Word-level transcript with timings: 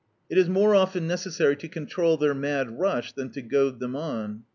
It 0.31 0.37
is 0.39 0.49
more 0.49 0.73
often 0.73 1.07
necessaiy 1.07 1.59
to 1.59 1.67
control 1.67 2.17
their 2.17 2.33
mad 2.33 2.79
rush 2.79 3.13
than 3.13 3.29
to 3.33 3.41
goad 3.43 3.77
them 3.79 3.95
on. 3.95 4.45